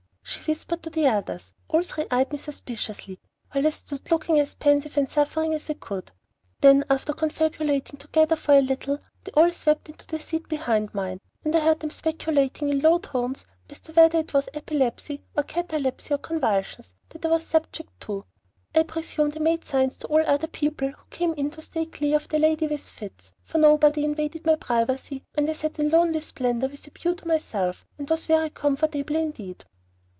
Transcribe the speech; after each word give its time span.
She 0.23 0.49
whispered 0.53 0.81
to 0.83 0.89
the 0.89 1.07
others. 1.07 1.51
All 1.67 1.83
three 1.83 2.05
eyed 2.09 2.31
me 2.31 2.37
suspiciously, 2.37 3.19
while 3.51 3.67
I 3.67 3.71
stood 3.71 4.09
looking 4.09 4.39
as 4.39 4.53
pensive 4.53 4.95
and 4.95 5.09
suffering 5.09 5.53
as 5.53 5.69
I 5.69 5.73
could. 5.73 6.09
Then 6.61 6.85
after 6.89 7.11
confabulating 7.11 7.99
together 7.99 8.37
for 8.37 8.53
a 8.53 8.61
little, 8.61 8.97
they 9.25 9.33
all 9.33 9.51
swept 9.51 9.89
into 9.89 10.07
the 10.07 10.21
seat 10.21 10.47
behind 10.47 10.93
mine, 10.93 11.19
and 11.43 11.53
I 11.53 11.59
heard 11.59 11.81
them 11.81 11.91
speculating 11.91 12.69
in 12.69 12.79
low 12.79 12.99
tones 12.99 13.45
as 13.69 13.81
to 13.81 13.91
whether 13.91 14.19
it 14.19 14.33
was 14.33 14.47
epilepsy 14.53 15.21
or 15.35 15.43
catalepsy 15.43 16.13
or 16.13 16.17
convulsions 16.17 16.93
that 17.09 17.25
I 17.25 17.29
was 17.29 17.45
subject 17.45 17.99
to. 18.03 18.23
I 18.73 18.83
presume 18.83 19.31
they 19.31 19.41
made 19.41 19.65
signs 19.65 19.97
to 19.97 20.07
all 20.07 20.19
the 20.19 20.29
other 20.29 20.47
people 20.47 20.87
who 20.87 21.03
came 21.09 21.33
in 21.33 21.49
to 21.51 21.61
steer 21.61 21.87
clear 21.87 22.15
of 22.15 22.29
the 22.29 22.39
lady 22.39 22.67
with 22.67 22.89
fits, 22.89 23.33
for 23.43 23.57
nobody 23.57 24.05
invaded 24.05 24.45
my 24.45 24.55
privacy, 24.55 25.25
and 25.35 25.49
I 25.49 25.53
sat 25.53 25.77
in 25.77 25.89
lonely 25.89 26.21
splendor 26.21 26.69
with 26.69 26.87
a 26.87 26.91
pew 26.91 27.15
to 27.15 27.27
myself, 27.27 27.85
and 27.97 28.09
was 28.09 28.27
very 28.27 28.49
comfortable 28.49 29.17
indeed. 29.17 29.65